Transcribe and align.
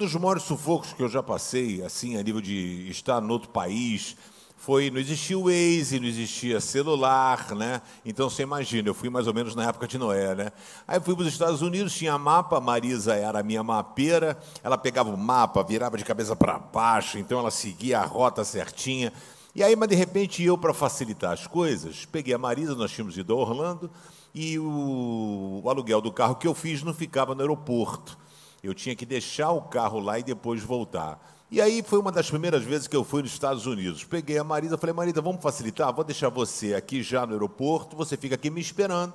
dos 0.00 0.14
maiores 0.14 0.44
sufocos 0.44 0.94
que 0.94 1.02
eu 1.02 1.08
já 1.08 1.22
passei, 1.22 1.82
assim, 1.82 2.16
a 2.16 2.22
nível 2.22 2.40
de 2.40 2.88
estar 2.88 3.20
no 3.20 3.32
outro 3.32 3.50
país, 3.50 4.16
foi, 4.56 4.90
não 4.90 4.98
existia 4.98 5.38
o 5.38 5.44
Waze, 5.44 6.00
não 6.00 6.06
existia 6.06 6.60
celular, 6.60 7.54
né? 7.54 7.82
Então 8.04 8.28
você 8.28 8.42
imagina, 8.42 8.88
eu 8.88 8.94
fui 8.94 9.10
mais 9.10 9.26
ou 9.26 9.34
menos 9.34 9.54
na 9.54 9.68
época 9.68 9.86
de 9.86 9.98
Noé, 9.98 10.34
né? 10.34 10.52
Aí 10.88 10.98
fui 11.00 11.14
para 11.14 11.22
os 11.22 11.28
Estados 11.28 11.60
Unidos, 11.60 11.94
tinha 11.94 12.16
mapa, 12.18 12.56
a 12.56 12.60
Marisa 12.60 13.14
era 13.14 13.40
a 13.40 13.42
minha 13.42 13.62
mapeira, 13.62 14.38
ela 14.62 14.78
pegava 14.78 15.10
o 15.10 15.18
mapa, 15.18 15.62
virava 15.62 15.98
de 15.98 16.04
cabeça 16.04 16.34
para 16.34 16.58
baixo, 16.58 17.18
então 17.18 17.38
ela 17.38 17.50
seguia 17.50 18.00
a 18.00 18.04
rota 18.04 18.42
certinha. 18.42 19.12
E 19.54 19.62
aí, 19.62 19.76
mas 19.76 19.88
de 19.88 19.94
repente 19.94 20.42
eu, 20.42 20.56
para 20.56 20.72
facilitar 20.72 21.32
as 21.32 21.46
coisas, 21.46 22.06
peguei 22.06 22.32
a 22.32 22.38
Marisa, 22.38 22.74
nós 22.74 22.90
tínhamos 22.90 23.18
ido 23.18 23.34
a 23.34 23.36
Orlando, 23.36 23.90
e 24.34 24.58
o, 24.58 25.60
o 25.62 25.70
aluguel 25.70 26.00
do 26.00 26.12
carro 26.12 26.36
que 26.36 26.46
eu 26.46 26.54
fiz 26.54 26.82
não 26.82 26.94
ficava 26.94 27.34
no 27.34 27.40
aeroporto. 27.42 28.16
Eu 28.62 28.74
tinha 28.74 28.94
que 28.94 29.06
deixar 29.06 29.50
o 29.52 29.62
carro 29.62 29.98
lá 30.00 30.18
e 30.18 30.22
depois 30.22 30.62
voltar. 30.62 31.18
E 31.50 31.60
aí 31.60 31.82
foi 31.82 31.98
uma 31.98 32.12
das 32.12 32.30
primeiras 32.30 32.62
vezes 32.62 32.86
que 32.86 32.94
eu 32.94 33.02
fui 33.02 33.22
nos 33.22 33.32
Estados 33.32 33.66
Unidos. 33.66 34.04
Peguei 34.04 34.38
a 34.38 34.44
Marisa, 34.44 34.78
falei, 34.78 34.94
Marisa, 34.94 35.20
vamos 35.20 35.42
facilitar? 35.42 35.92
Vou 35.92 36.04
deixar 36.04 36.28
você 36.28 36.74
aqui 36.74 37.02
já 37.02 37.26
no 37.26 37.32
aeroporto, 37.32 37.96
você 37.96 38.16
fica 38.16 38.36
aqui 38.36 38.50
me 38.50 38.60
esperando. 38.60 39.14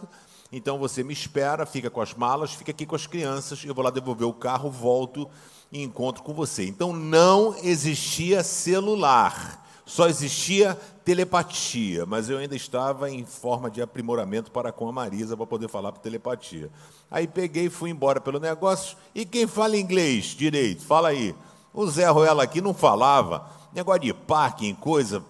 Então 0.52 0.77
você 0.77 1.03
me 1.03 1.13
espera, 1.13 1.66
fica 1.66 1.89
com 1.89 2.02
as 2.02 2.13
malas, 2.13 2.53
fica 2.53 2.72
aqui 2.72 2.86
com 2.86 2.95
as 2.95 3.08
crianças, 3.08 3.63
eu 3.63 3.73
vou 3.73 3.84
lá 3.84 3.89
devolver 3.89 4.27
o 4.27 4.34
carro, 4.34 4.70
volto 4.70 5.30
e 5.72 5.81
encontro 5.81 6.23
com 6.23 6.34
você. 6.34 6.66
Então 6.66 6.91
não 6.91 7.55
existia 7.64 8.44
celular, 8.44 9.55
só 9.85 10.07
existia 10.07 10.73
telepatia, 11.03 12.05
mas 12.07 12.30
eu 12.30 12.39
ainda 12.39 12.55
estava 12.55 13.12
em 13.12 13.23
forma 13.23 13.70
de 13.70 13.81
aprimoramento 13.81 14.52
para 14.52 14.71
com 14.71 14.89
a 14.89 14.91
Marisa 14.91 15.38
para 15.38 15.45
poder 15.45 15.70
falar 15.70 15.91
por 15.91 15.99
telepatia. 15.99 16.72
Aí 17.11 17.28
peguei 17.28 17.66
e 17.66 17.69
fui 17.69 17.91
embora 17.91 18.19
pelo 18.19 18.39
negócio. 18.39 18.97
E 19.13 19.25
quem 19.25 19.45
fala 19.45 19.78
inglês 19.78 20.25
direito? 20.25 20.83
Fala 20.83 21.09
aí. 21.09 21.36
O 21.72 21.86
Zé 21.86 22.09
Ruela 22.09 22.44
aqui 22.44 22.61
não 22.61 22.73
falava. 22.73 23.47
Negócio 23.75 24.02
de 24.02 24.13
parking, 24.13 24.73
coisa, 24.73 25.23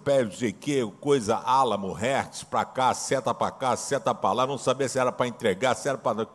que, 0.60 0.86
coisa 1.00 1.36
álamo, 1.36 1.92
hertz, 1.92 2.44
para 2.44 2.64
cá, 2.64 2.94
seta 2.94 3.34
para 3.34 3.50
cá, 3.50 3.76
seta 3.76 4.14
para 4.14 4.32
lá, 4.32 4.46
não 4.46 4.56
sabia 4.56 4.88
se 4.88 4.98
era 4.98 5.10
para 5.10 5.26
entregar, 5.26 5.74
se 5.74 5.88
era 5.88 5.98
para. 5.98 6.28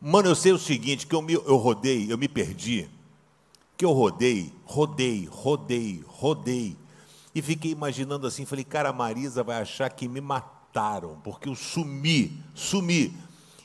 Mano, 0.00 0.28
eu 0.28 0.34
sei 0.34 0.52
o 0.52 0.58
seguinte: 0.58 1.06
que 1.06 1.14
eu, 1.14 1.22
me, 1.22 1.34
eu 1.34 1.56
rodei, 1.56 2.12
eu 2.12 2.18
me 2.18 2.28
perdi. 2.28 2.90
Que 3.76 3.84
eu 3.84 3.92
rodei, 3.92 4.52
rodei, 4.66 5.28
rodei, 5.30 6.04
rodei. 6.08 6.76
E 7.38 7.42
fiquei 7.42 7.70
imaginando 7.70 8.26
assim, 8.26 8.44
falei, 8.44 8.64
cara, 8.64 8.88
a 8.88 8.92
Marisa 8.92 9.44
vai 9.44 9.62
achar 9.62 9.88
que 9.90 10.08
me 10.08 10.20
mataram, 10.20 11.20
porque 11.22 11.48
eu 11.48 11.54
sumi, 11.54 12.42
sumi. 12.52 13.16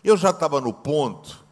Eu 0.03 0.15
já 0.15 0.29
estava 0.29 0.61
no 0.61 0.71
ponto 0.71 1.43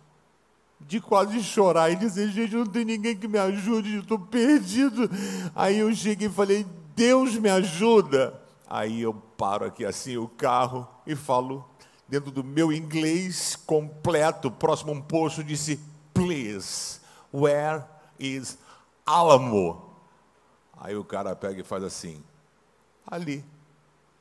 de 0.79 1.01
quase 1.01 1.41
chorar 1.41 1.89
e 1.89 1.95
dizer, 1.95 2.29
gente, 2.29 2.53
não 2.55 2.67
tem 2.67 2.85
ninguém 2.85 3.17
que 3.17 3.27
me 3.27 3.39
ajude, 3.39 3.97
estou 3.97 4.19
perdido. 4.19 5.09
Aí 5.55 5.79
eu 5.79 5.91
cheguei 5.95 6.27
e 6.27 6.31
falei, 6.31 6.63
Deus 6.95 7.37
me 7.37 7.49
ajuda. 7.49 8.39
Aí 8.69 9.01
eu 9.01 9.15
paro 9.15 9.65
aqui 9.65 9.83
assim 9.83 10.15
o 10.15 10.27
carro 10.27 10.87
e 11.07 11.15
falo, 11.15 11.67
dentro 12.07 12.29
do 12.29 12.43
meu 12.43 12.71
inglês 12.71 13.55
completo, 13.55 14.51
próximo 14.51 14.91
a 14.91 14.95
um 14.95 15.01
posto, 15.01 15.43
disse, 15.43 15.79
please, 16.13 16.99
where 17.33 17.83
is 18.19 18.59
Alamo? 19.07 19.90
Aí 20.81 20.95
o 20.95 21.03
cara 21.03 21.35
pega 21.35 21.61
e 21.61 21.63
faz 21.63 21.83
assim, 21.83 22.23
ali 23.05 23.45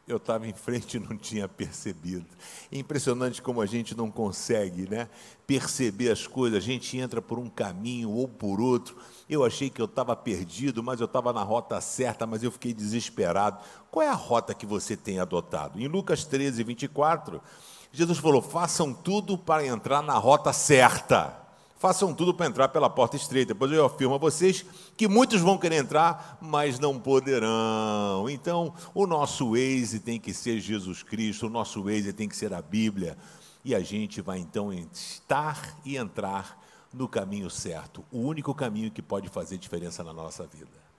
eu 0.07 0.19
estava 0.19 0.47
em 0.47 0.53
frente 0.53 0.97
e 0.97 1.01
não 1.01 1.17
tinha 1.17 1.49
percebido. 1.49 2.27
Impressionante 2.71 3.41
como 3.41 3.63
a 3.63 3.67
gente 3.67 3.97
não 3.97 4.11
consegue 4.11 4.89
né, 4.91 5.09
perceber 5.47 6.11
as 6.11 6.27
coisas, 6.27 6.59
a 6.59 6.61
gente 6.61 6.99
entra 6.99 7.23
por 7.23 7.39
um 7.39 7.49
caminho 7.49 8.11
ou 8.11 8.29
por 8.29 8.61
outro. 8.61 8.97
Eu 9.29 9.43
achei 9.43 9.71
que 9.71 9.81
eu 9.81 9.87
estava 9.87 10.15
perdido, 10.15 10.83
mas 10.83 11.01
eu 11.01 11.07
estava 11.07 11.33
na 11.33 11.43
rota 11.43 11.81
certa, 11.81 12.27
mas 12.27 12.43
eu 12.43 12.51
fiquei 12.51 12.75
desesperado. 12.75 13.65
Qual 13.91 14.05
é 14.05 14.09
a 14.11 14.15
rota 14.15 14.53
que 14.53 14.67
você 14.67 14.97
tem 14.97 15.19
adotado? 15.19 15.81
Em 15.81 15.89
Lucas 15.89 16.25
13, 16.25 16.63
24, 16.63 17.41
Jesus 17.91 18.19
falou: 18.19 18.43
façam 18.43 18.93
tudo 18.93 19.39
para 19.39 19.65
entrar 19.65 20.03
na 20.03 20.19
rota 20.19 20.53
certa. 20.53 21.40
Façam 21.81 22.13
tudo 22.13 22.35
para 22.35 22.45
entrar 22.45 22.69
pela 22.69 22.91
porta 22.91 23.17
estreita. 23.17 23.55
Pois 23.55 23.73
eu 23.73 23.87
afirmo 23.87 24.15
a 24.15 24.19
vocês 24.19 24.67
que 24.99 25.09
muitos 25.09 25.41
vão 25.41 25.57
querer 25.57 25.77
entrar, 25.77 26.37
mas 26.39 26.79
não 26.79 27.01
poderão. 27.01 28.29
Então, 28.29 28.75
o 28.93 29.07
nosso 29.07 29.53
Waze 29.53 29.99
tem 29.99 30.21
que 30.21 30.35
ser 30.35 30.61
Jesus 30.61 31.03
Cristo, 31.03 31.47
o 31.47 31.49
nosso 31.49 31.83
Waze 31.83 32.13
tem 32.13 32.29
que 32.29 32.37
ser 32.37 32.53
a 32.53 32.61
Bíblia. 32.61 33.17
E 33.65 33.75
a 33.75 33.81
gente 33.81 34.21
vai 34.21 34.39
então 34.39 34.71
estar 34.71 35.75
e 35.83 35.97
entrar 35.97 36.63
no 36.93 37.09
caminho 37.09 37.49
certo, 37.49 38.05
o 38.13 38.19
único 38.19 38.55
caminho 38.55 38.91
que 38.91 39.01
pode 39.01 39.31
fazer 39.31 39.57
diferença 39.57 40.05
na 40.05 40.13
nossa 40.13 40.47
vida. 40.47 40.90